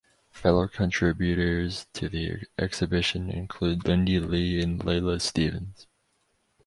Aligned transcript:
Fellow 0.31 0.67
contributors 0.67 1.85
to 1.93 2.09
the 2.09 2.47
exhibition 2.57 3.29
include 3.29 3.85
Lindy 3.85 4.19
Lee 4.19 4.59
and 4.59 4.79
Leyla 4.79 5.21
Stevens. 5.21 5.85